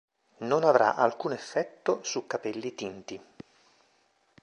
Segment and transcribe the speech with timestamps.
[0.39, 3.21] Non avrà alcun effetto su capelli tinti.